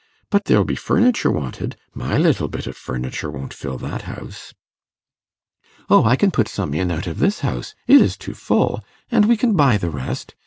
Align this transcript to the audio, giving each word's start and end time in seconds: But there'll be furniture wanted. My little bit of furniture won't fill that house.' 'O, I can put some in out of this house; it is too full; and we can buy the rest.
But 0.31 0.45
there'll 0.45 0.63
be 0.65 0.73
furniture 0.75 1.29
wanted. 1.29 1.75
My 1.93 2.17
little 2.17 2.47
bit 2.47 2.65
of 2.65 2.75
furniture 2.75 3.29
won't 3.29 3.53
fill 3.53 3.77
that 3.85 4.01
house.' 4.01 4.51
'O, 5.91 6.03
I 6.05 6.15
can 6.15 6.31
put 6.31 6.47
some 6.47 6.73
in 6.73 6.89
out 6.89 7.05
of 7.05 7.19
this 7.19 7.41
house; 7.41 7.75
it 7.85 8.01
is 8.01 8.17
too 8.17 8.33
full; 8.33 8.83
and 9.11 9.25
we 9.25 9.37
can 9.37 9.53
buy 9.55 9.77
the 9.77 9.91
rest. 9.91 10.33